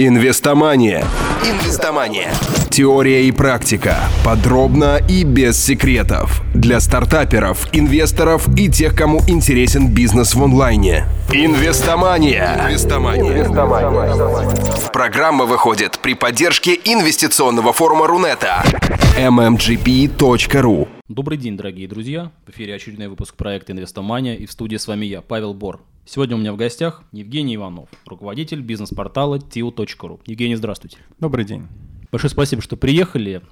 [0.00, 1.04] Инвестомания.
[1.42, 2.30] Инвестомания.
[2.70, 3.96] Теория и практика.
[4.24, 6.40] Подробно и без секретов.
[6.54, 11.06] Для стартаперов, инвесторов и тех, кому интересен бизнес в онлайне.
[11.32, 12.68] Инвестомания.
[12.68, 13.38] Инвестомания.
[13.38, 14.90] Инвестомания.
[14.92, 18.62] Программа выходит при поддержке инвестиционного форума Рунета.
[19.18, 22.30] mmgp.ru Добрый день, дорогие друзья.
[22.46, 25.80] В эфире очередной выпуск проекта «Инвестомания» и в студии с вами я, Павел Бор.
[26.10, 30.18] Сегодня у меня в гостях Евгений Иванов, руководитель бизнес-портала tiu.ru.
[30.24, 30.96] Евгений, здравствуйте.
[31.18, 31.66] Добрый день.
[32.10, 33.42] Большое спасибо, что приехали.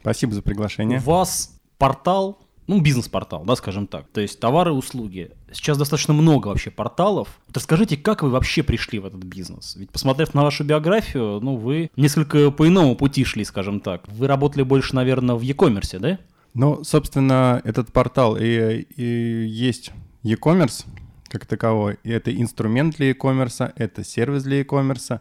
[0.00, 0.98] Спасибо за приглашение.
[0.98, 4.08] У вас портал, ну, бизнес-портал, да, скажем так.
[4.08, 5.30] То есть товары и услуги.
[5.52, 7.28] Сейчас достаточно много вообще порталов.
[7.46, 9.76] Вот расскажите, как вы вообще пришли в этот бизнес?
[9.76, 14.08] Ведь посмотрев на вашу биографию, ну, вы несколько по иному пути шли, скажем так.
[14.08, 16.18] Вы работали больше, наверное, в e-commerce, да?
[16.54, 19.92] Ну, собственно, этот портал и, и есть
[20.24, 20.84] e-commerce,
[21.30, 21.98] как таковой.
[22.02, 25.20] И это инструмент для e-commerce, это сервис для e-commerce,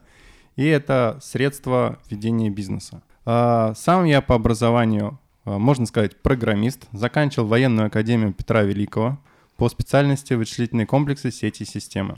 [0.55, 3.03] и это средство ведения бизнеса.
[3.25, 6.87] А, сам я по образованию, а, можно сказать, программист.
[6.91, 9.19] Заканчивал военную академию Петра Великого
[9.55, 12.17] по специальности вычислительные комплексы сети и системы.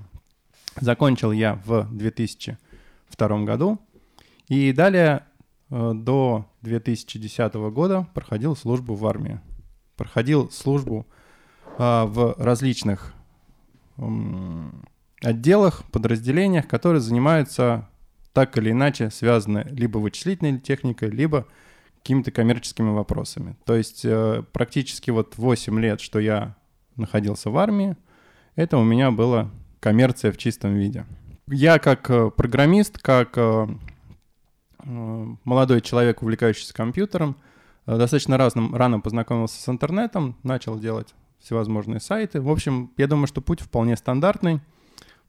[0.80, 3.80] Закончил я в 2002 году.
[4.48, 5.26] И далее
[5.70, 9.42] а, до 2010 года проходил службу в армии.
[9.98, 11.06] Проходил службу
[11.78, 13.14] в различных
[15.22, 17.88] отделах, подразделениях, которые занимаются
[18.34, 21.48] так или иначе связаны либо вычислительной техникой, либо
[21.98, 23.56] какими-то коммерческими вопросами.
[23.66, 26.56] То есть э, практически вот 8 лет, что я
[26.96, 27.96] находился в армии,
[28.56, 31.06] это у меня была коммерция в чистом виде.
[31.48, 33.68] Я как э, программист, как э,
[34.84, 37.36] молодой человек, увлекающийся компьютером,
[37.86, 42.42] достаточно разным, рано познакомился с интернетом, начал делать всевозможные сайты.
[42.42, 44.60] В общем, я думаю, что путь вполне стандартный.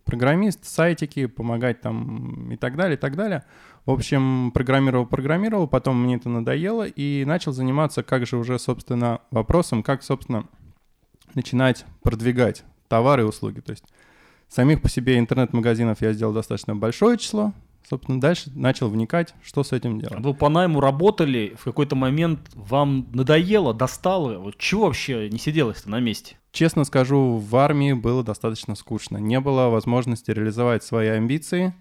[0.05, 3.45] Программист, сайтики, помогать там и так далее, и так далее.
[3.87, 9.21] В общем, программировал, программировал, потом мне это надоело и начал заниматься как же уже, собственно,
[9.31, 10.47] вопросом, как, собственно,
[11.35, 13.61] начинать продвигать товары и услуги.
[13.61, 13.85] То есть
[14.49, 17.53] самих по себе интернет-магазинов я сделал достаточно большое число,
[17.89, 20.21] собственно, дальше начал вникать, что с этим делать.
[20.21, 24.39] Вы по найму работали, в какой-то момент вам надоело, достало?
[24.39, 26.37] Вот чего вообще не сиделось-то на месте?
[26.53, 29.17] Честно скажу, в армии было достаточно скучно.
[29.17, 31.75] Не было возможности реализовать свои амбиции.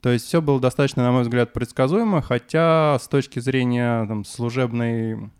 [0.00, 5.30] То есть все было достаточно, на мой взгляд, предсказуемо, хотя с точки зрения там, служебной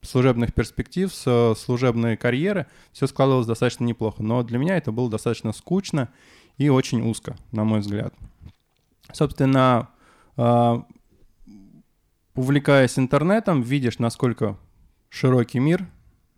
[0.00, 4.22] служебных перспектив, с служебной карьеры, все складывалось достаточно неплохо.
[4.22, 6.08] Но для меня это было достаточно скучно
[6.56, 8.14] и очень узко, на мой взгляд.
[9.12, 9.90] Собственно,
[10.36, 10.84] а,
[12.34, 14.58] увлекаясь интернетом, видишь, насколько
[15.08, 15.86] широкий мир,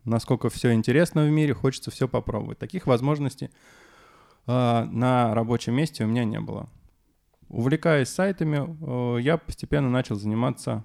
[0.04, 2.59] насколько все интересно в мире, хочется все попробовать.
[2.59, 3.50] Таких возможностей
[4.47, 6.69] а, на рабочем месте у меня не было.
[7.49, 10.84] Увлекаясь сайтами, я постепенно начал заниматься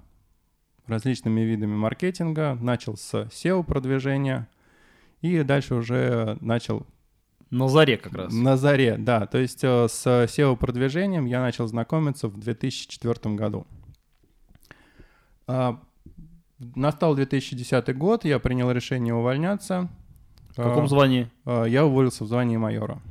[0.85, 4.47] различными видами маркетинга, начал с SEO-продвижения
[5.21, 6.85] и дальше уже начал
[7.51, 8.33] на заре как раз.
[8.33, 9.27] На заре, да.
[9.27, 13.67] То есть э, с SEO-продвижением я начал знакомиться в 2004 году.
[15.47, 15.77] А,
[16.59, 19.89] настал 2010 год, я принял решение увольняться.
[20.51, 21.29] В каком а, звании?
[21.43, 23.01] А, я уволился в звании майора.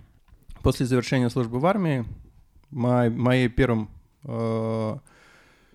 [0.62, 2.06] После завершения службы в армии,
[2.70, 3.90] моей первым,
[4.24, 4.96] э,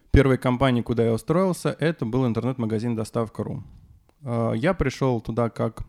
[0.10, 3.64] первой компанией, куда я устроился, это был интернет-магазин «Доставка.ру».
[4.24, 5.84] Я пришел туда как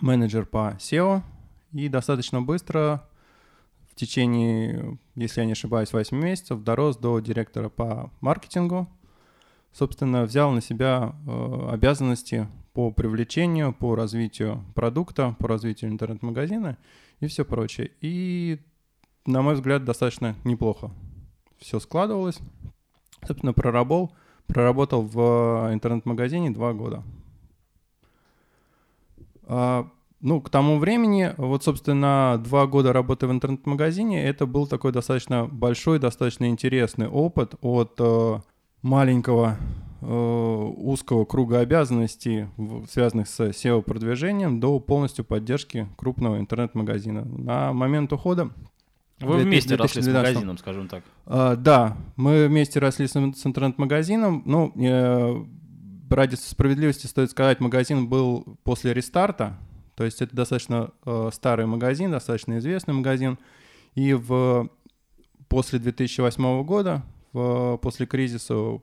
[0.00, 1.22] менеджер по SEO,
[1.72, 3.08] и достаточно быстро,
[3.90, 8.88] в течение, если я не ошибаюсь, 8 месяцев, дорос до директора по маркетингу.
[9.72, 16.78] Собственно, взял на себя э, обязанности по привлечению, по развитию продукта, по развитию интернет-магазина
[17.20, 17.90] и все прочее.
[18.00, 18.60] И,
[19.26, 20.90] на мой взгляд, достаточно неплохо
[21.58, 22.38] все складывалось.
[23.26, 24.14] Собственно, проработал,
[24.46, 27.02] проработал в интернет-магазине два года.
[30.20, 34.92] А, ну, к тому времени, вот, собственно, два года работы в интернет-магазине, это был такой
[34.92, 38.40] достаточно большой, достаточно интересный опыт от э,
[38.82, 39.56] маленького
[40.00, 42.46] э, узкого круга обязанностей,
[42.90, 47.24] связанных с SEO-продвижением, до полностью поддержки крупного интернет-магазина.
[47.24, 48.50] На момент ухода
[49.20, 51.02] вы вместе росли с магазином, скажем так.
[51.26, 54.42] Uh, да, мы вместе росли с, с интернет-магазином.
[54.46, 55.44] Ну, э,
[56.08, 59.58] ради справедливости стоит сказать, магазин был после рестарта,
[59.98, 63.36] то есть это достаточно э, старый магазин, достаточно известный магазин.
[63.96, 64.70] И в,
[65.48, 67.02] после 2008 года,
[67.32, 68.78] в, после кризиса,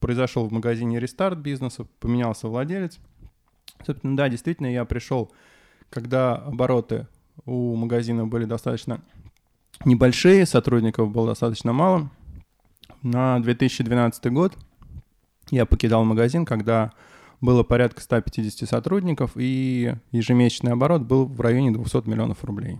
[0.00, 2.98] произошел в магазине рестарт бизнеса, поменялся владелец.
[3.86, 5.30] Собственно, да, действительно, я пришел,
[5.88, 7.06] когда обороты
[7.44, 9.00] у магазина были достаточно
[9.84, 12.10] небольшие, сотрудников было достаточно мало.
[13.02, 14.52] На 2012 год
[15.52, 16.92] я покидал магазин, когда
[17.40, 22.78] было порядка 150 сотрудников, и ежемесячный оборот был в районе 200 миллионов рублей.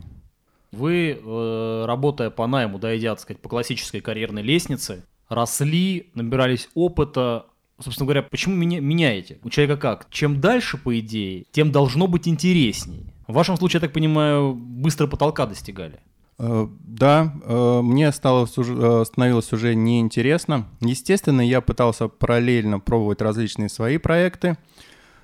[0.73, 7.47] Вы, э, работая по найму, дойдя, так сказать, по классической карьерной лестнице, росли, набирались опыта.
[7.79, 9.39] Собственно говоря, почему меня, меняете?
[9.43, 10.07] У человека как?
[10.11, 13.07] Чем дальше, по идее, тем должно быть интересней.
[13.27, 16.01] В вашем случае, я так понимаю, быстро потолка достигали.
[16.39, 20.67] Э, да, э, мне стало, э, становилось уже неинтересно.
[20.81, 24.57] Естественно, я пытался параллельно пробовать различные свои проекты.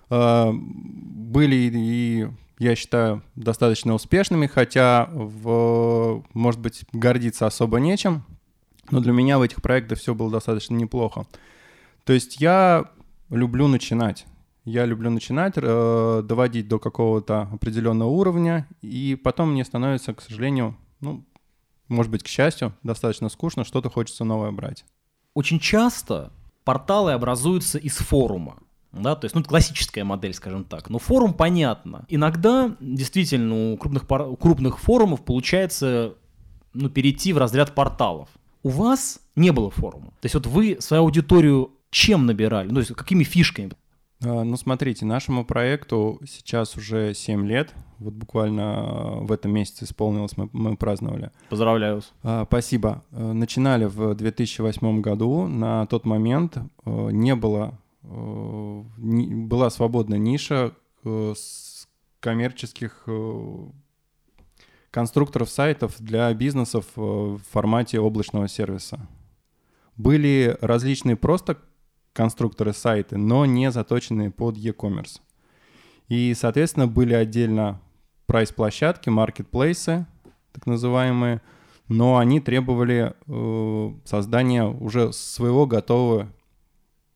[0.09, 2.29] Были и,
[2.59, 8.23] я считаю, достаточно успешными, хотя, в, может быть, гордиться особо нечем.
[8.91, 11.25] Но для меня в этих проектах все было достаточно неплохо.
[12.05, 12.91] То есть я
[13.31, 14.27] люблю начинать.
[14.67, 21.25] Я люблю начинать, доводить до какого-то определенного уровня, и потом мне становится, к сожалению, ну,
[21.89, 24.85] может быть, к счастью, достаточно скучно, что-то хочется новое брать.
[25.35, 26.33] Очень часто
[26.65, 28.59] порталы образуются из форума.
[28.93, 30.91] Да, то есть, ну, классическая модель, скажем так.
[30.91, 32.05] Но форум понятно.
[32.09, 36.15] Иногда, действительно, у крупных, у крупных форумов получается
[36.75, 38.29] ну, перейти в разряд порталов.
[38.63, 40.09] У вас не было форума.
[40.21, 42.69] То есть, вот вы свою аудиторию чем набирали?
[42.69, 43.73] Ну, то есть, какими фишками?
[44.25, 47.75] А, ну, смотрите, нашему проекту сейчас уже 7 лет.
[47.99, 51.31] Вот буквально а, в этом месяце исполнилось, мы, мы праздновали.
[51.49, 52.13] Поздравляю вас.
[52.23, 53.03] А, спасибо.
[53.11, 55.47] Начинали в 2008 году.
[55.47, 60.73] На тот момент не было, не, была свободная ниша
[61.05, 61.89] с
[62.21, 63.07] коммерческих
[64.91, 69.01] конструкторов сайтов для бизнесов в формате облачного сервиса.
[69.97, 71.59] Были различные просто
[72.13, 75.21] конструкторы сайты, но не заточенные под e-commerce.
[76.09, 77.81] И, соответственно, были отдельно
[78.27, 80.07] прайс-площадки, маркетплейсы,
[80.53, 81.41] так называемые,
[81.89, 86.33] но они требовали э, создания уже своего готового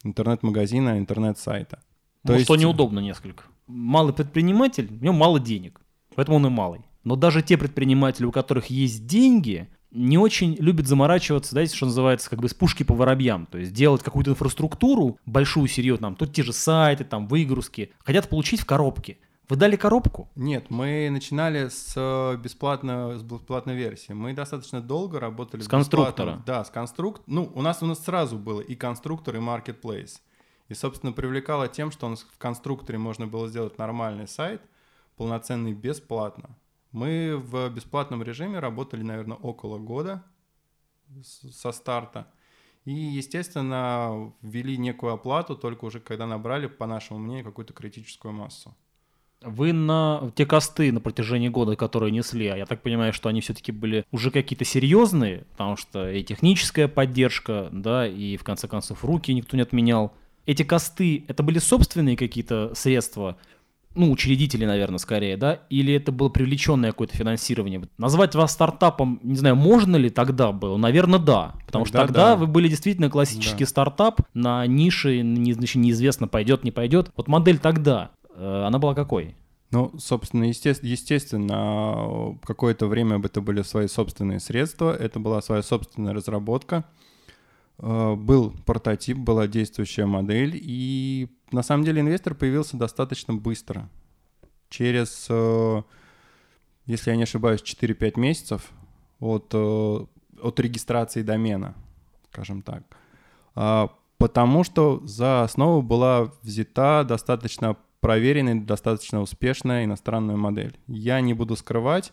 [0.02, 1.82] интернет-магазина, интернет-сайта.
[2.25, 2.44] То ну, есть...
[2.46, 3.44] что неудобно несколько.
[3.66, 5.81] Малый предприниматель, у него мало денег,
[6.14, 6.81] поэтому он и малый.
[7.04, 12.31] Но даже те предприниматели, у которых есть деньги, не очень любит заморачиваться, знаете, что называется,
[12.31, 13.46] как бы с пушки по воробьям.
[13.46, 18.28] То есть делать какую-то инфраструктуру, большую, серьезную, там, тут те же сайты, там, выгрузки, хотят
[18.28, 19.19] получить в коробке.
[19.48, 20.28] Вы дали коробку?
[20.34, 24.12] Нет, мы начинали с, э, бесплатно, с бесплатной версии.
[24.12, 26.42] Мы достаточно долго работали с конструктора.
[26.44, 27.22] Да, с конструк.
[27.26, 30.20] Ну, у нас у нас сразу было и конструктор, и маркетплейс.
[30.69, 34.62] И, собственно, привлекало тем, что у нас в конструкторе можно было сделать нормальный сайт,
[35.16, 36.50] полноценный бесплатно.
[36.96, 40.25] Мы в бесплатном режиме работали, наверное, около года
[41.22, 42.26] со старта.
[42.87, 48.75] И, естественно, ввели некую оплату только уже когда набрали, по нашему мнению, какую-то критическую массу.
[49.43, 53.42] Вы на те косты на протяжении года, которые несли, а я так понимаю, что они
[53.42, 59.04] все-таки были уже какие-то серьезные, потому что и техническая поддержка, да, и в конце концов
[59.04, 60.14] руки никто не отменял.
[60.46, 63.37] Эти косты, это были собственные какие-то средства,
[63.96, 67.82] ну, учредители, наверное, скорее, да, или это было привлеченное какое-то финансирование?
[67.98, 70.76] Назвать вас стартапом, не знаю, можно ли тогда было?
[70.76, 72.37] Наверное, да, потому тогда что тогда да.
[72.37, 73.70] вы были действительно классический да.
[73.70, 77.10] стартап на нише, не, значит, неизвестно, пойдет, не пойдет.
[77.16, 79.34] Вот модель тогда, э, она была какой?
[79.72, 86.14] Ну, собственно, естественно, естественно какое-то время это были свои собственные средства, это была своя собственная
[86.14, 86.84] разработка.
[87.78, 93.88] Э, был прототип, была действующая модель, и на самом деле инвестор появился достаточно быстро.
[94.68, 95.83] Через, э,
[96.87, 98.71] если я не ошибаюсь, 4-5 месяцев
[99.21, 100.06] от, э,
[100.42, 101.75] от регистрации домена,
[102.30, 102.83] скажем так.
[103.54, 110.78] А, потому что за основу была взята достаточно проверенная, достаточно успешная иностранная модель.
[110.87, 112.12] Я не буду скрывать,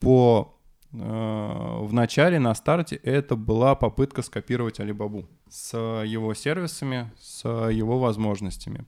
[0.00, 0.53] по
[0.94, 8.86] в начале, на старте, это была попытка скопировать Alibaba с его сервисами, с его возможностями.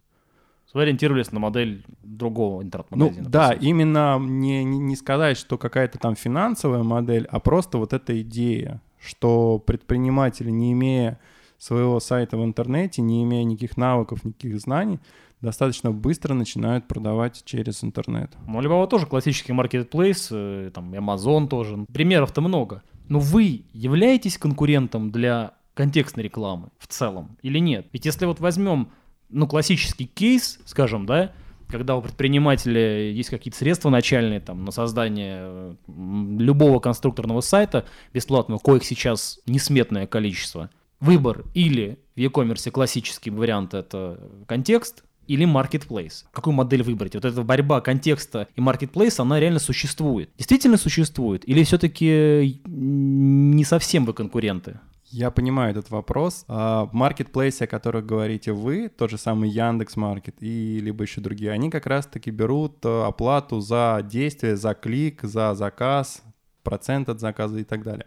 [0.74, 3.24] Вы ориентировались на модель другого интернет-магазина.
[3.24, 7.94] Ну, да, именно не, не, не сказать, что какая-то там финансовая модель, а просто вот
[7.94, 11.18] эта идея, что предприниматели, не имея
[11.56, 15.00] своего сайта в интернете, не имея никаких навыков, никаких знаний,
[15.40, 18.32] достаточно быстро начинают продавать через интернет.
[18.46, 21.84] Ну, Alibaba тоже классический маркетплейс, э, там Amazon тоже.
[21.92, 22.82] Примеров-то много.
[23.08, 27.86] Но вы являетесь конкурентом для контекстной рекламы в целом или нет?
[27.92, 28.90] Ведь если вот возьмем,
[29.28, 31.32] ну, классический кейс, скажем, да,
[31.68, 38.84] когда у предпринимателя есть какие-то средства начальные там, на создание любого конструкторного сайта бесплатного, коих
[38.84, 46.24] сейчас несметное количество, выбор или в e-commerce классический вариант это контекст, или marketplace.
[46.32, 47.14] Какую модель выбрать?
[47.14, 50.30] Вот эта борьба контекста и marketplace, она реально существует.
[50.36, 51.48] Действительно существует?
[51.48, 54.80] Или все-таки не совсем вы конкуренты?
[55.08, 56.44] Я понимаю этот вопрос.
[56.48, 61.52] А, маркетплейсы, о которых говорите вы, тот же самый Яндекс Маркет и либо еще другие,
[61.52, 66.22] они как раз-таки берут э, оплату за действие, за клик, за заказ,
[66.64, 68.06] процент от заказа и так далее.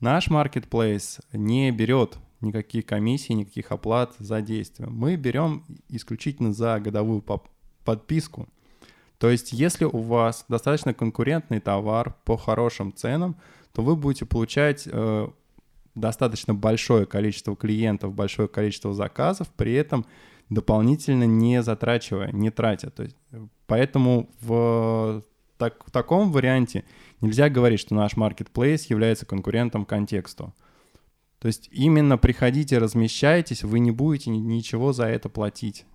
[0.00, 4.88] Наш маркетплейс не берет никаких комиссий, никаких оплат за действие.
[4.88, 7.24] Мы берем исключительно за годовую
[7.84, 8.48] подписку.
[9.18, 13.36] То есть, если у вас достаточно конкурентный товар по хорошим ценам,
[13.72, 15.28] то вы будете получать э,
[15.94, 20.06] достаточно большое количество клиентов, большое количество заказов, при этом
[20.48, 22.90] дополнительно не затрачивая, не тратя.
[22.90, 23.16] То есть,
[23.66, 25.22] поэтому в,
[25.58, 26.84] так, в таком варианте
[27.20, 30.54] нельзя говорить, что наш marketplace является конкурентом контексту.
[31.40, 35.86] То есть именно приходите, размещайтесь, вы не будете ничего за это платить.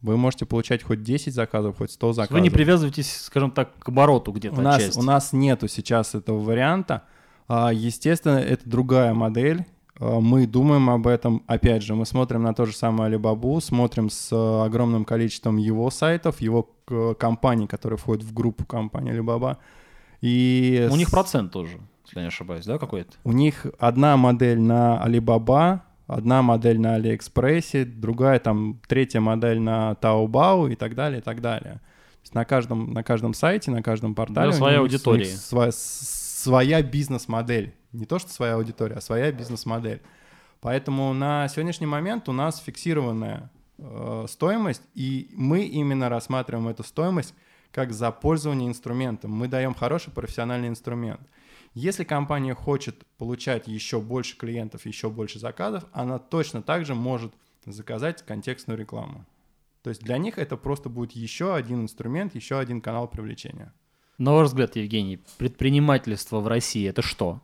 [0.00, 2.32] Вы можете получать хоть 10 заказов, хоть 100 заказов.
[2.32, 6.38] Вы не привязываетесь, скажем так, к обороту где-то у нас, у нас нету сейчас этого
[6.38, 7.04] варианта.
[7.48, 9.66] А, естественно, это другая модель.
[9.98, 11.42] А, мы думаем об этом.
[11.46, 15.90] Опять же, мы смотрим на то же самое Alibaba, смотрим с а, огромным количеством его
[15.90, 16.70] сайтов, его
[17.18, 19.58] компаний, которые входят в группу компании Alibaba.
[20.22, 21.78] И у них процент тоже,
[22.10, 23.12] если я не ошибаюсь, да, какой-то?
[23.24, 29.92] У них одна модель на Alibaba, одна модель на Алиэкспрессе, другая там, третья модель на
[30.00, 31.74] Taobao и так далее, и так далее.
[31.74, 34.50] То есть на каждом, на каждом сайте, на каждом портале...
[34.50, 35.24] Для своей аудитории.
[35.24, 37.74] Своя, своя бизнес-модель.
[37.92, 40.02] Не то, что своя аудитория, а своя бизнес-модель.
[40.60, 47.34] Поэтому на сегодняшний момент у нас фиксированная э, стоимость, и мы именно рассматриваем эту стоимость
[47.70, 49.30] как за пользование инструментом.
[49.30, 51.20] Мы даем хороший профессиональный инструмент.
[51.74, 57.32] Если компания хочет получать еще больше клиентов, еще больше заказов, она точно так же может
[57.64, 59.24] заказать контекстную рекламу.
[59.82, 63.72] То есть для них это просто будет еще один инструмент, еще один канал привлечения.
[64.18, 67.40] На ваш взгляд, Евгений, предпринимательство в России это что?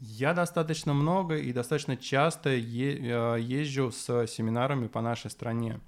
[0.00, 5.80] Я достаточно много и достаточно часто э, езжу с семинарами по нашей стране.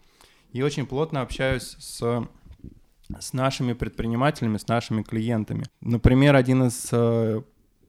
[0.51, 2.29] И очень плотно общаюсь с
[3.21, 5.65] с нашими предпринимателями, с нашими клиентами.
[5.81, 7.43] Например, один из э,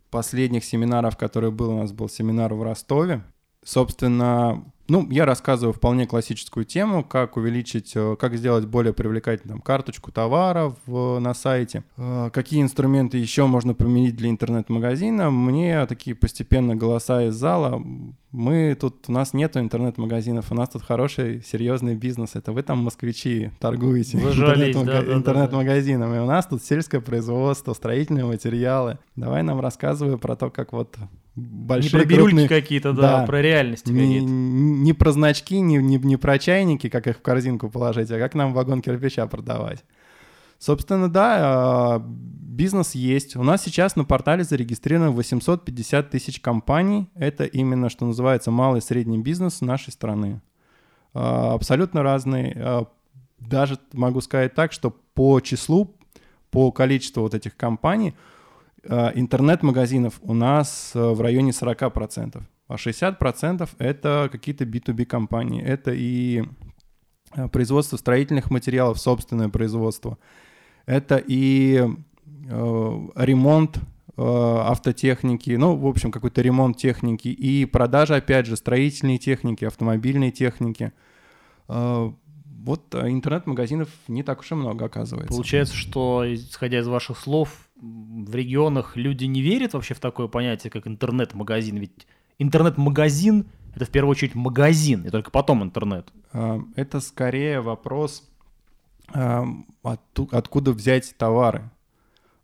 [0.10, 3.24] последних семинаров, который был у нас, был семинар в Ростове.
[3.64, 10.12] Собственно, ну, я рассказываю вполне классическую тему, как увеличить, э, как сделать более привлекательным карточку
[10.12, 15.32] товара в, на сайте, э, какие инструменты еще можно применить для интернет-магазина.
[15.32, 17.82] Мне такие постепенно голоса из зала,
[18.34, 22.36] мы тут, у нас нету интернет-магазинов, у нас тут хороший, серьезный бизнес.
[22.36, 26.00] Это вы там, москвичи, торгуете интернет-магазинами.
[26.00, 26.24] Да, да, да.
[26.24, 28.98] У нас тут сельское производство, строительные материалы.
[29.16, 30.98] Давай нам рассказывай про то, как вот
[31.36, 32.02] большие...
[32.02, 32.48] Не про крупные...
[32.48, 37.08] какие-то, да, да, про реальность не, не про значки, не, не, не про чайники, как
[37.08, 39.84] их в корзинку положить, а как нам вагон кирпича продавать.
[40.60, 43.36] Собственно, да, а, бизнес есть.
[43.36, 47.10] У нас сейчас на портале зарегистрировано 850 тысяч компаний.
[47.16, 50.42] Это именно, что называется, малый и средний бизнес нашей страны.
[51.14, 52.56] А, абсолютно разные.
[52.56, 52.88] А,
[53.40, 55.98] даже могу сказать так, что по числу,
[56.50, 58.14] по количеству вот этих компаний–
[58.86, 65.64] интернет-магазинов у нас э, в районе 40%, а 60% это какие-то B2B компании.
[65.64, 66.44] Это и
[67.34, 70.18] э, производство строительных материалов, собственное производство.
[70.86, 73.82] Это и э, ремонт э,
[74.18, 80.92] автотехники, ну, в общем, какой-то ремонт техники и продажа, опять же, строительной техники, автомобильной техники.
[81.70, 82.12] Э,
[82.64, 85.34] вот интернет-магазинов не так уж и много, оказывается.
[85.34, 90.72] Получается, что, исходя из ваших слов, в регионах люди не верят вообще в такое понятие,
[90.72, 91.78] как интернет-магазин.
[91.78, 96.12] Ведь интернет-магазин— это в первую очередь магазин, и только потом интернет.
[96.32, 98.30] А, это скорее вопрос,
[99.14, 99.46] а,
[100.32, 101.70] откуда взять товары.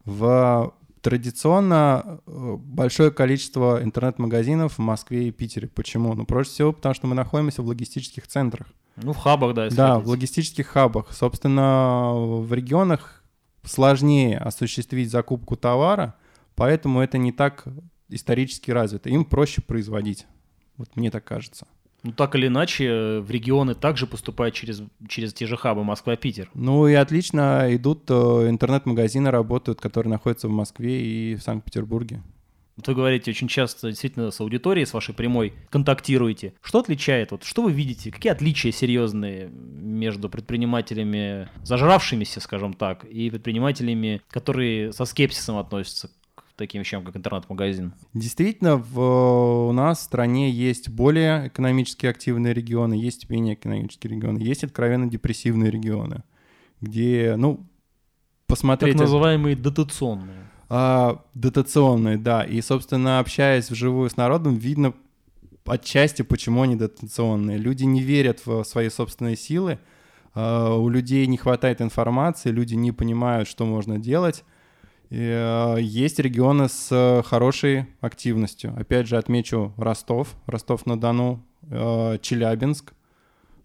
[0.06, 5.68] В традиционно э, большое количество интернет-магазинов в Москве и Питере.
[5.68, 6.14] Почему?
[6.14, 8.68] Ну, прежде всего, потому что мы находимся в логистических центрах.
[8.98, 9.70] Ну, в хабах, да.
[9.70, 10.06] Да, хотите.
[10.06, 11.14] в логистических хабах.
[11.14, 13.19] Собственно, в регионах
[13.64, 16.16] сложнее осуществить закупку товара,
[16.56, 17.66] поэтому это не так
[18.10, 19.10] исторически развито.
[19.10, 20.26] Им проще производить.
[20.78, 21.68] Вот мне так кажется.
[22.04, 26.50] Ну, так или иначе, в регионы также поступают через, через те же хабы Москва-Питер.
[26.54, 32.24] Ну и отлично идут э, интернет-магазины, работают, которые находятся в Москве и в Санкт-Петербурге.
[32.80, 36.54] Вот вы говорите, очень часто действительно с аудиторией, с вашей прямой контактируете.
[36.62, 43.30] Что отличает, вот что вы видите, какие отличия серьезные между предпринимателями, зажравшимися, скажем так, и
[43.30, 47.92] предпринимателями, которые со скепсисом относятся к таким вещам, как интернет-магазин?
[48.14, 54.40] Действительно, в, у нас в стране есть более экономически активные регионы, есть менее экономически регионы,
[54.40, 56.24] есть откровенно депрессивные регионы,
[56.80, 57.68] где, ну,
[58.48, 58.94] посмотреть...
[58.94, 60.49] Так называемые дотационные.
[60.70, 62.44] А, дотационные, да.
[62.44, 64.94] И, собственно, общаясь вживую с народом, видно
[65.66, 67.58] отчасти, почему они дотационные.
[67.58, 69.80] Люди не верят в свои собственные силы,
[70.34, 74.44] а, у людей не хватает информации, люди не понимают, что можно делать.
[75.10, 78.74] И, а, есть регионы с хорошей активностью.
[78.78, 82.94] Опять же, отмечу Ростов, Ростов-на-Дону, а, Челябинск.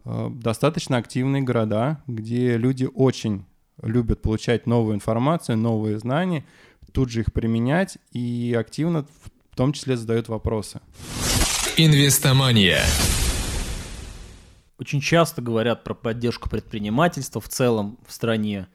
[0.04, 3.46] Достаточно активные города, где люди очень
[3.82, 6.44] любят получать новую информацию, новые знания,
[6.94, 9.04] тут же их применять и активно
[9.50, 10.80] в том числе задают вопросы.
[11.76, 12.82] Инвестомания.
[14.78, 18.68] Очень часто говорят про поддержку предпринимательства в целом в стране.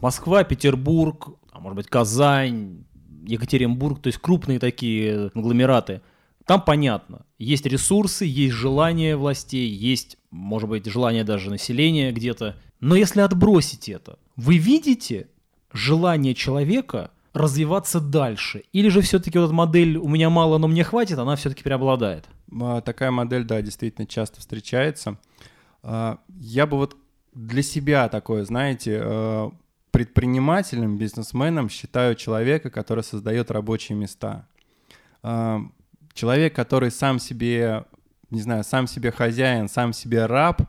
[0.00, 2.84] Москва, Петербург, а может быть Казань,
[3.26, 6.02] Екатеринбург, то есть крупные такие конгломераты.
[6.44, 12.56] Там понятно, есть ресурсы, есть желание властей, есть, может быть, желание даже населения где-то.
[12.78, 15.28] Но если отбросить это, вы видите
[15.72, 18.64] желание человека развиваться дальше?
[18.72, 22.26] Или же все-таки вот эта модель «у меня мало, но мне хватит», она все-таки преобладает?
[22.60, 25.18] А, такая модель, да, действительно часто встречается.
[25.82, 26.96] А, я бы вот
[27.32, 29.50] для себя такое, знаете, а,
[29.90, 34.46] предпринимателем, бизнесменом считаю человека, который создает рабочие места.
[36.12, 37.84] Человек, который сам себе,
[38.30, 40.62] не знаю, сам себе хозяин, сам себе раб,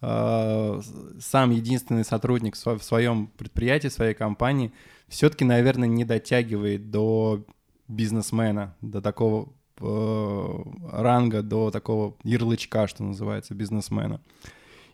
[0.00, 4.72] сам единственный сотрудник в своем предприятии, в своей компании,
[5.08, 7.44] все-таки, наверное, не дотягивает до
[7.88, 10.58] бизнесмена, до такого э,
[10.92, 14.20] ранга, до такого ярлычка, что называется, бизнесмена.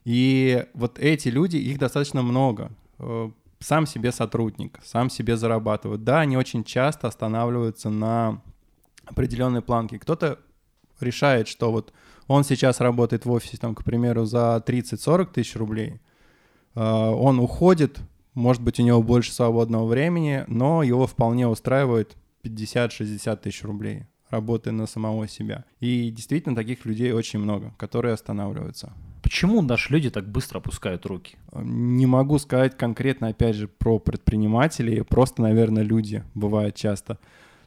[0.04, 2.72] И вот эти люди, их достаточно много.
[2.98, 6.04] Э, сам себе сотрудник, сам себе зарабатывает.
[6.04, 8.40] Да, они очень часто останавливаются на
[9.04, 9.98] определенной планке.
[9.98, 10.38] Кто-то
[11.00, 11.92] решает, что вот
[12.28, 16.00] он сейчас работает в офисе, там, к примеру, за 30-40 тысяч рублей,
[16.74, 17.98] э, он уходит,
[18.34, 24.72] может быть, у него больше свободного времени, но его вполне устраивает 50-60 тысяч рублей, работая
[24.72, 25.64] на самого себя.
[25.80, 28.92] И действительно таких людей очень много, которые останавливаются.
[29.22, 31.36] Почему наши люди так быстро опускают руки?
[31.52, 35.02] Не могу сказать конкретно, опять же, про предпринимателей.
[35.02, 37.18] Просто, наверное, люди бывают часто.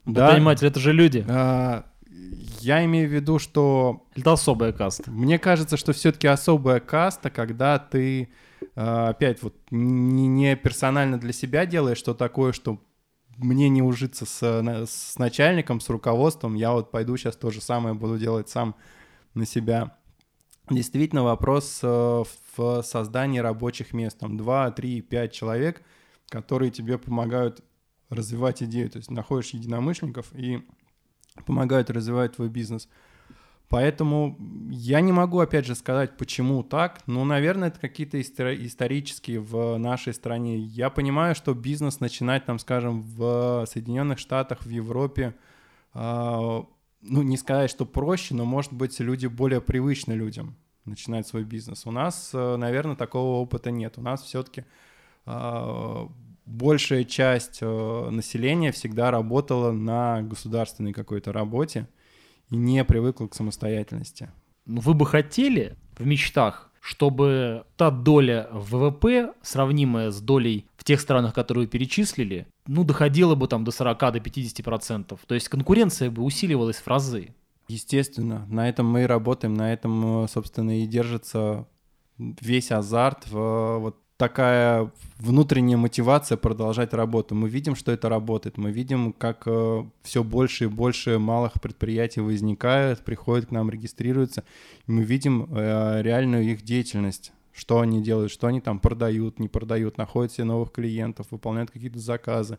[0.06, 1.26] Предприниматели да,— это же люди.
[1.28, 1.86] А,
[2.60, 4.06] я имею в виду, что...
[4.16, 5.12] Это особая каста.
[5.12, 8.30] Мне кажется, что все-таки особая каста, когда ты
[8.76, 12.80] а, опять вот не, не персонально для себя делаешь что такое, что
[13.38, 17.96] мне не ужиться с, с начальником, с руководством, я вот пойду сейчас то же самое
[17.96, 18.76] буду делать сам
[19.34, 19.98] на себя.
[20.70, 22.24] Действительно вопрос э,
[22.58, 24.20] в создании рабочих мест.
[24.20, 25.82] Там 2, 3, 5 человек,
[26.30, 27.64] которые тебе помогают
[28.10, 28.90] развивать идею.
[28.90, 30.68] То есть находишь единомышленников и
[31.46, 32.88] помогают развивать твой бизнес.
[33.70, 34.36] Поэтому
[34.72, 37.02] я не могу, опять же, сказать, почему так.
[37.06, 40.58] Но, наверное, это какие-то исторические в нашей стране.
[40.58, 45.36] Я понимаю, что бизнес начинать, там, скажем, в Соединенных Штатах, в Европе,
[45.94, 51.44] э, ну, не сказать, что проще, но, может быть, люди более привычны людям начинать свой
[51.44, 51.86] бизнес.
[51.86, 54.00] У нас, э, наверное, такого опыта нет.
[54.00, 54.66] У нас все-таки
[55.26, 56.10] а,
[56.50, 61.88] большая часть э, населения всегда работала на государственной какой-то работе
[62.50, 64.32] и не привыкла к самостоятельности.
[64.66, 71.00] Ну, вы бы хотели в мечтах, чтобы та доля ВВП, сравнимая с долей в тех
[71.00, 75.20] странах, которые вы перечислили, ну, доходила бы там до 40, до 50 процентов.
[75.28, 77.36] То есть конкуренция бы усиливалась в разы.
[77.68, 81.68] Естественно, на этом мы и работаем, на этом, собственно, и держится
[82.18, 87.36] весь азарт в вот такая внутренняя мотивация продолжать работу.
[87.36, 92.20] Мы видим, что это работает, мы видим, как э, все больше и больше малых предприятий
[92.20, 94.44] возникает, приходят к нам, регистрируются,
[94.88, 99.50] и мы видим э, реальную их деятельность что они делают, что они там продают, не
[99.50, 102.58] продают, находят себе новых клиентов, выполняют какие-то заказы.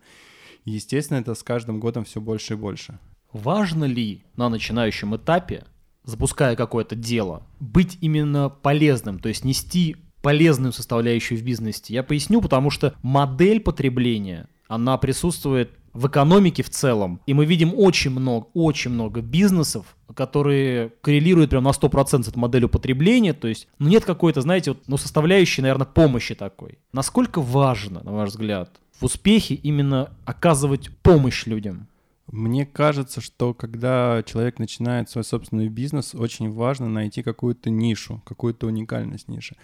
[0.66, 2.98] Естественно, это с каждым годом все больше и больше.
[3.32, 5.64] Важно ли на начинающем этапе,
[6.04, 11.94] запуская какое-то дело, быть именно полезным, то есть нести полезную составляющую в бизнесе.
[11.94, 17.20] Я поясню, потому что модель потребления, она присутствует в экономике в целом.
[17.26, 22.68] И мы видим очень много, очень много бизнесов, которые коррелируют прям на 100% с моделью
[22.68, 23.32] потребления.
[23.32, 26.78] То есть, ну нет какой-то, знаете, вот, ну составляющей, наверное, помощи такой.
[26.92, 31.88] Насколько важно, на ваш взгляд, в успехе именно оказывать помощь людям?
[32.30, 38.68] Мне кажется, что когда человек начинает свой собственный бизнес, очень важно найти какую-то нишу, какую-то
[38.68, 39.56] уникальность ниши.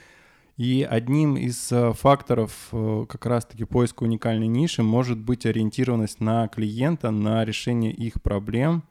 [0.57, 6.49] И одним из э, факторов э, как раз-таки поиска уникальной ниши может быть ориентированность на
[6.49, 8.83] клиента, на решение их проблем.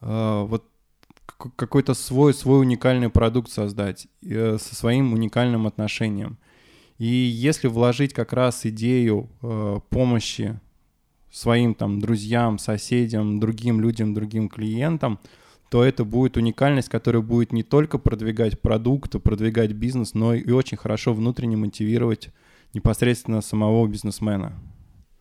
[0.00, 0.64] Э, вот
[1.56, 6.38] какой-то свой, свой уникальный продукт создать со своим уникальным отношением.
[6.98, 9.28] И если вложить как раз идею
[9.90, 10.60] помощи
[11.30, 15.18] своим там друзьям, соседям, другим людям, другим клиентам,
[15.74, 20.76] то это будет уникальность, которая будет не только продвигать продукт, продвигать бизнес, но и очень
[20.76, 22.28] хорошо внутренне мотивировать
[22.74, 24.52] непосредственно самого бизнесмена.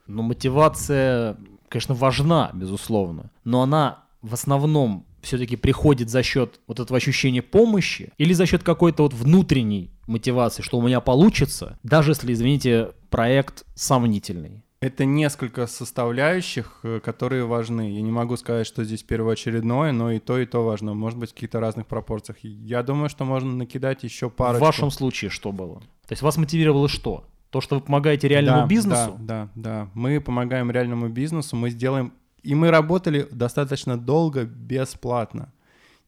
[0.05, 1.37] Но мотивация,
[1.69, 8.11] конечно, важна, безусловно, но она в основном все-таки приходит за счет вот этого ощущения помощи
[8.19, 13.65] или за счет какой-то вот внутренней мотивации, что у меня получится, даже если, извините, проект
[13.73, 14.63] сомнительный.
[14.83, 17.93] Это несколько составляющих, э, которые важны.
[17.95, 20.93] Я не могу сказать, что здесь первоочередное, но и то, и то важно.
[20.93, 22.37] Может быть, в каких-то разных пропорциях.
[22.43, 24.57] Я думаю, что можно накидать еще пару.
[24.57, 25.79] В вашем случае что было?
[25.79, 27.23] То есть вас мотивировало что?
[27.49, 29.15] То, что вы помогаете реальному да, бизнесу?
[29.19, 29.89] Да, да, да.
[29.93, 32.13] Мы помогаем реальному бизнесу, мы сделаем...
[32.41, 35.53] И мы работали достаточно долго бесплатно,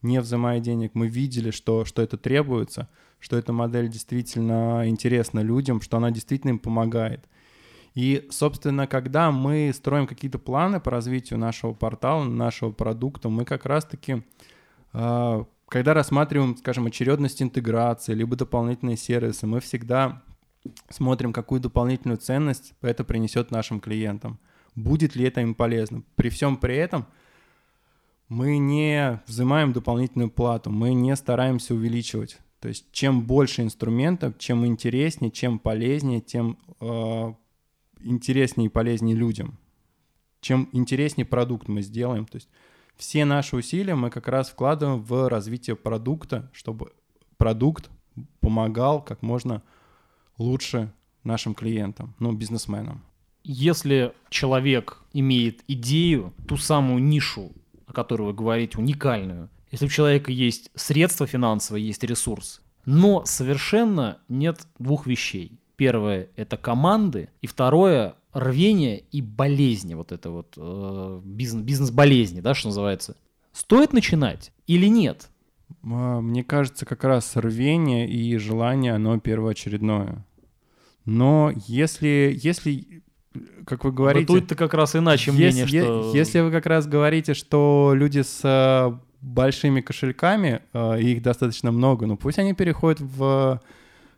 [0.01, 0.91] не взимая денег.
[0.95, 6.49] Мы видели, что, что это требуется, что эта модель действительно интересна людям, что она действительно
[6.49, 7.23] им помогает.
[7.95, 13.65] И, собственно, когда мы строим какие-то планы по развитию нашего портала, нашего продукта, мы как
[13.65, 14.21] раз-таки,
[14.91, 20.21] а, когда рассматриваем, скажем, очередность интеграции, либо дополнительные сервисы, мы всегда
[20.89, 24.39] смотрим, какую дополнительную ценность это принесет нашим клиентам.
[24.75, 26.03] Будет ли это им полезно.
[26.17, 27.05] При всем при этом
[28.27, 32.39] мы не взимаем дополнительную плату, мы не стараемся увеличивать.
[32.59, 37.33] То есть чем больше инструментов, чем интереснее, чем полезнее, тем э,
[37.99, 39.57] интереснее и полезнее людям.
[40.41, 42.25] Чем интереснее продукт мы сделаем.
[42.25, 42.49] То есть
[42.95, 46.93] все наши усилия мы как раз вкладываем в развитие продукта, чтобы
[47.37, 47.89] продукт
[48.39, 49.63] помогал как можно
[50.37, 53.03] лучше нашим клиентам, ну, бизнесменам.
[53.43, 57.51] Если человек имеет идею, ту самую нишу,
[57.85, 64.19] о которой вы говорите, уникальную, если у человека есть средства финансовые, есть ресурс, но совершенно
[64.29, 65.59] нет двух вещей.
[65.75, 72.53] Первое— это команды, и второе— рвение и болезни, вот это вот э, бизнес, бизнес-болезни, да,
[72.53, 73.15] что называется.
[73.51, 75.29] Стоит начинать или нет?
[75.83, 80.25] А, мне кажется, как раз рвение и желание, оно первоочередное.
[81.05, 83.03] Но если, если
[83.65, 84.31] как вы говорите...
[84.31, 86.11] Но тут-то как раз иначе мнение, если, что...
[86.13, 92.05] Если вы как раз говорите, что люди с э, большими кошельками, э, их достаточно много,
[92.05, 93.61] ну пусть они переходят в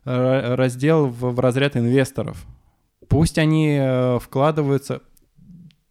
[0.08, 2.46] раздел в, в разряд инвесторов.
[3.08, 5.02] Пусть они э, вкладываются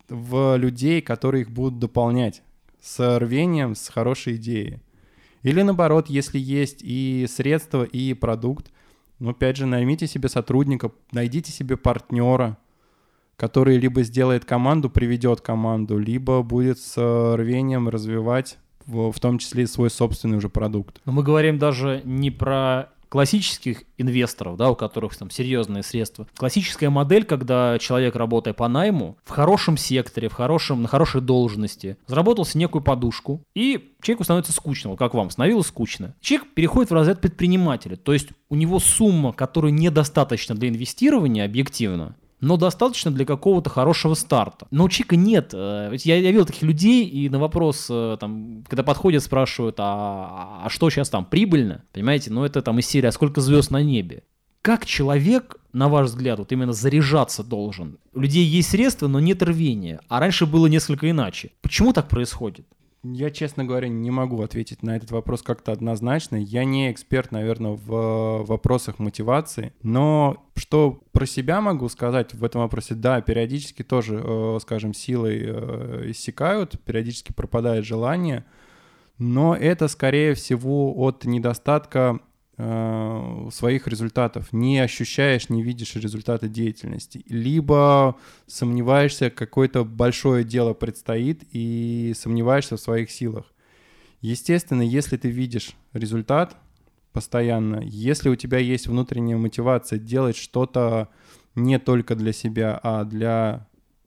[0.08, 2.42] в людей, которые их будут дополнять
[2.80, 4.80] с рвением, с хорошей идеей.
[5.42, 8.70] Или наоборот, если есть и средства, и продукт,
[9.18, 12.58] ну, опять же, наймите себе сотрудника, найдите себе партнера,
[13.36, 16.96] который либо сделает команду, приведет команду, либо будет с
[17.36, 21.00] рвением развивать в, в том числе и свой собственный уже продукт.
[21.04, 26.26] Но мы говорим даже не про классических инвесторов, да, у которых там серьезные средства.
[26.36, 31.96] Классическая модель, когда человек, работая по найму, в хорошем секторе, в хорошем, на хорошей должности,
[32.06, 36.14] заработал себе некую подушку, и человеку становится скучно, вот как вам, становилось скучно.
[36.20, 42.16] Человек переходит в разряд предпринимателя, то есть у него сумма, которая недостаточно для инвестирования объективно,
[42.40, 44.66] но достаточно для какого-то хорошего старта.
[44.70, 45.50] Но у Чика нет.
[45.54, 50.62] Э, я, я видел таких людей, и на вопрос, э, там, когда подходят, спрашивают, а,
[50.64, 51.82] а что сейчас там, прибыльно?
[51.92, 54.22] Понимаете, ну это там из серии «А сколько звезд на небе?»
[54.62, 57.98] Как человек, на ваш взгляд, вот именно заряжаться должен?
[58.12, 60.00] У людей есть средства, но нет рвения.
[60.08, 61.52] А раньше было несколько иначе.
[61.62, 62.66] Почему так происходит?
[63.14, 66.36] Я, честно говоря, не могу ответить на этот вопрос как-то однозначно.
[66.36, 69.72] Я не эксперт, наверное, в вопросах мотивации.
[69.82, 72.94] Но что про себя могу сказать в этом вопросе?
[72.94, 78.44] Да, периодически тоже, э, скажем, силой э, иссякают, периодически пропадает желание.
[79.18, 87.22] Но это, скорее всего, от недостатка э, своих результатов, не ощущаешь, не видишь результаты деятельности,
[87.28, 88.16] либо
[88.46, 93.52] сомневаешься, какое-то большое дело предстоит и сомневаешься в своих силах.
[94.22, 96.56] Естественно, если ты видишь результат
[97.12, 101.08] постоянно, если у тебя есть внутренняя мотивация делать что-то
[101.54, 103.66] не только для себя, а для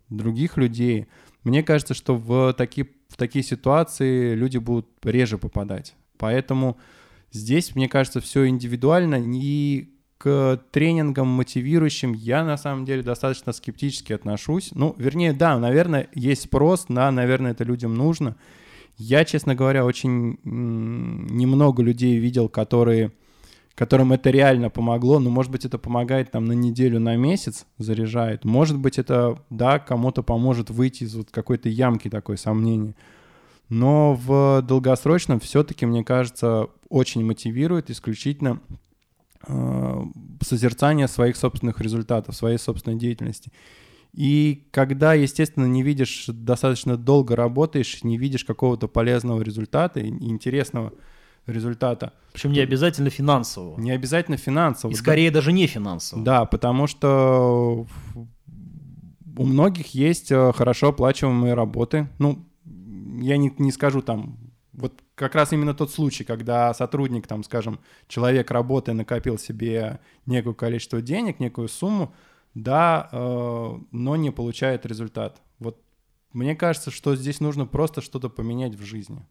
[0.10, 1.06] других людей,
[1.44, 5.96] мне кажется, что в такие, в такие ситуации люди будут реже попадать.
[6.18, 6.78] Поэтому
[7.32, 9.90] Здесь, мне кажется, все индивидуально, и
[10.20, 14.72] к тренингам мотивирующим я на самом деле достаточно скептически отношусь.
[14.74, 18.36] Ну, вернее, да, наверное, есть спрос, да, наверное, это людям нужно.
[18.98, 23.14] Я, честно говоря, очень немного людей видел, которые,
[23.76, 25.20] которым это реально помогло.
[25.20, 28.44] Ну, может быть, это помогает там на неделю, на месяц заряжает.
[28.44, 32.94] Может быть, это, да, кому-то поможет выйти из вот какой-то ямки такой сомнения.
[33.70, 38.60] Но в долгосрочном все-таки, мне кажется, очень мотивирует исключительно
[39.48, 40.04] э,
[40.42, 43.52] созерцание своих собственных результатов, своей собственной деятельности.
[44.14, 50.94] И когда, естественно, не видишь, достаточно долго работаешь, не видишь какого-то полезного результата, интересного
[51.46, 52.14] результата.
[52.34, 53.80] Причем не обязательно финансового.
[53.80, 54.94] Не обязательно финансового.
[54.94, 55.36] И скорее да.
[55.36, 56.26] даже не финансового.
[56.26, 57.86] Да, потому что
[59.38, 62.10] у многих есть э, хорошо оплачиваемые работы.
[62.18, 62.49] Ну,
[63.22, 64.38] я не, не скажу там,
[64.74, 70.54] вот как раз именно тот случай, когда сотрудник, там, скажем, человек работая накопил себе некое
[70.54, 72.14] количество денег, некую сумму,
[72.54, 75.42] да, э, но не получает результат.
[75.60, 75.82] Вот
[76.32, 79.26] мне кажется, что здесь нужно просто что-то поменять в жизни.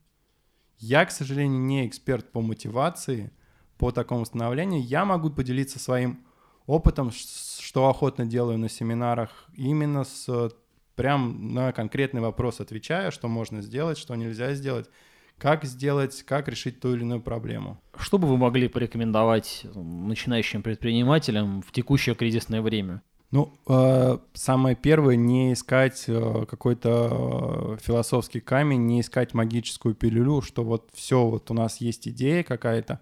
[0.78, 3.32] Я, к сожалению, не эксперт по мотивации,
[3.78, 4.82] по такому становлению.
[4.82, 6.24] Я могу поделиться своим
[6.66, 10.52] опытом, что охотно делаю на семинарах, именно с
[10.98, 14.90] прям на конкретный вопрос отвечая, что можно сделать, что нельзя сделать,
[15.38, 17.80] как сделать, как решить ту или иную проблему.
[17.96, 23.00] Что бы вы могли порекомендовать начинающим предпринимателям в текущее кризисное время?
[23.30, 30.40] Ну, э, самое первое, не искать э, какой-то э, философский камень, не искать магическую пилюлю,
[30.40, 32.98] что вот все, вот у нас есть идея какая-то,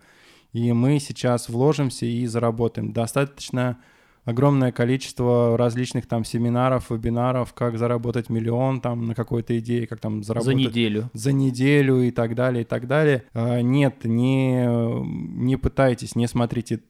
[0.52, 2.92] и мы сейчас вложимся и заработаем.
[2.92, 3.78] Достаточно
[4.26, 10.22] огромное количество различных там семинаров, вебинаров, как заработать миллион там на какой-то идее, как там
[10.22, 10.52] заработать...
[10.52, 11.10] За неделю.
[11.14, 13.22] За неделю и так далее, и так далее.
[13.32, 16.80] А, нет, не, не пытайтесь, не смотрите,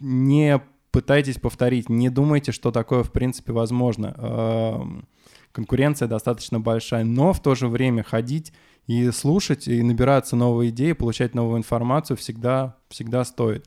[0.00, 4.14] не пытайтесь повторить, не думайте, что такое в принципе возможно.
[4.18, 4.86] А,
[5.52, 8.52] конкуренция достаточно большая, но в то же время ходить
[8.88, 13.66] и слушать, и набираться новые идеи, получать новую информацию всегда, всегда стоит.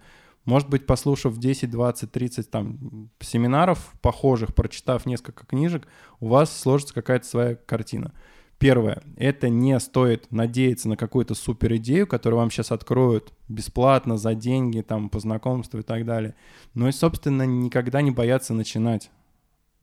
[0.49, 5.87] Может быть, послушав 10, 20, 30 там семинаров похожих, прочитав несколько книжек,
[6.19, 8.13] у вас сложится какая-то своя картина.
[8.57, 14.33] Первое, это не стоит надеяться на какую-то супер идею, которую вам сейчас откроют бесплатно, за
[14.33, 16.33] деньги, там, по знакомству и так далее.
[16.73, 19.11] Но и, собственно, никогда не бояться начинать.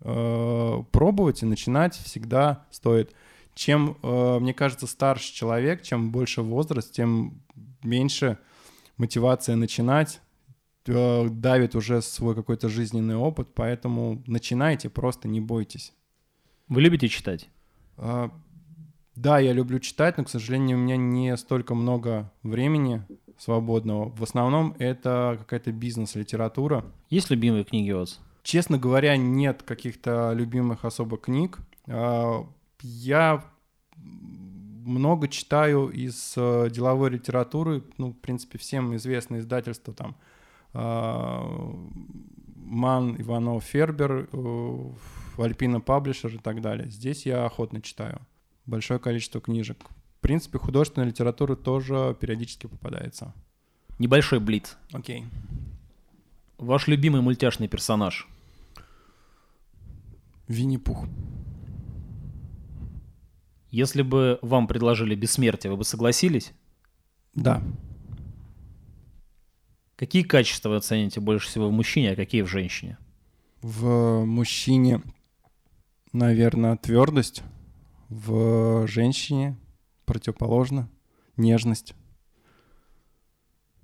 [0.01, 3.15] Э, пробовать и начинать всегда стоит.
[3.55, 7.41] Чем, э, мне кажется, старше человек, чем больше возраст, тем
[7.85, 8.39] меньше
[8.97, 10.21] мотивация начинать,
[10.87, 15.93] давит уже свой какой-то жизненный опыт, поэтому начинайте, просто не бойтесь.
[16.69, 17.49] Вы любите читать?
[17.97, 18.31] А,
[19.15, 23.03] да, я люблю читать, но, к сожалению, у меня не столько много времени
[23.39, 24.11] свободного.
[24.11, 26.85] В основном это какая-то бизнес-литература.
[27.11, 28.21] Есть любимые книги у вас?
[28.43, 31.59] Честно говоря, нет каких-то любимых особо книг.
[31.87, 32.47] А,
[32.83, 33.45] я
[33.97, 40.17] много читаю из э, деловой литературы, ну, в принципе, всем известные издательства там
[42.67, 44.93] Ман, Иванов, Фербер, э,
[45.39, 46.91] Альпина Паблишер и так далее.
[46.91, 48.21] Здесь я охотно читаю
[48.67, 49.79] большое количество книжек.
[50.19, 53.33] В принципе, художественная литература тоже периодически попадается.
[53.99, 54.77] Небольшой блиц.
[54.93, 55.25] Окей.
[56.59, 58.29] Ваш любимый мультяшный персонаж?
[60.49, 61.07] Винни-Пух.
[63.71, 66.53] Если бы вам предложили бессмертие, вы бы согласились?
[67.35, 67.63] Да.
[69.97, 72.99] Какие качества вы оцените больше всего в мужчине, а какие в женщине?
[73.63, 75.01] В мужчине,
[76.13, 77.43] наверное, твердость.
[78.11, 79.59] В женщине
[80.05, 80.89] противоположно
[81.39, 81.95] нежность.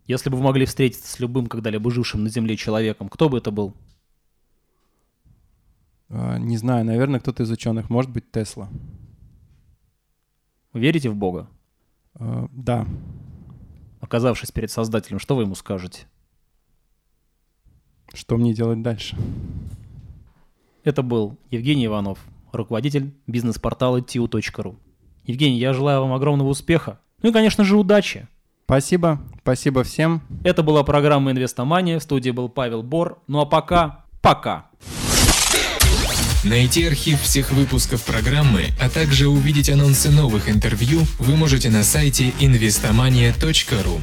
[0.04, 3.50] Если бы вы могли встретиться с любым когда-либо жившим на Земле человеком, кто бы это
[3.50, 3.74] был?
[6.10, 7.88] А, не знаю, наверное, кто-то из ученых.
[7.88, 8.68] Может быть, Тесла.
[10.74, 11.48] Вы верите в Бога?
[12.14, 12.86] А, да
[14.12, 16.06] оказавшись перед создателем, что вы ему скажете?
[18.12, 19.16] Что мне делать дальше?
[20.84, 22.18] Это был Евгений Иванов,
[22.52, 24.76] руководитель бизнес-портала tiu.ru.
[25.24, 27.00] Евгений, я желаю вам огромного успеха.
[27.22, 28.28] Ну и, конечно же, удачи.
[28.66, 29.18] Спасибо.
[29.40, 30.20] Спасибо всем.
[30.44, 31.98] Это была программа «Инвестомания».
[31.98, 33.22] В студии был Павел Бор.
[33.28, 34.66] Ну а пока, пока.
[36.44, 42.32] Найти архив всех выпусков программы, а также увидеть анонсы новых интервью вы можете на сайте
[42.40, 44.00] investomania.ru.